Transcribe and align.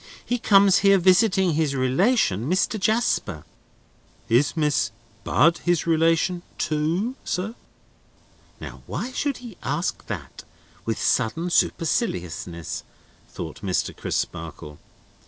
He 0.25 0.39
comes 0.39 0.79
here 0.79 0.97
visiting 0.97 1.53
his 1.53 1.75
relation, 1.75 2.49
Mr. 2.49 2.79
Jasper." 2.79 3.45
"Is 4.29 4.57
Miss 4.57 4.89
Bud 5.23 5.59
his 5.59 5.85
relation 5.85 6.41
too, 6.57 7.13
sir?" 7.23 7.53
("Now, 8.59 8.81
why 8.87 9.11
should 9.11 9.37
he 9.45 9.57
ask 9.61 10.07
that, 10.07 10.43
with 10.85 10.97
sudden 10.99 11.51
superciliousness?" 11.51 12.83
thought 13.29 13.61
Mr. 13.61 13.95
Crisparkle.) 13.95 14.79